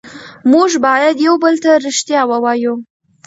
موږ 0.51 0.71
باید 0.85 1.15
یو 1.27 1.35
بل 1.43 1.55
ته 1.63 1.71
ریښتیا 1.85 2.21
ووایو 2.27 2.73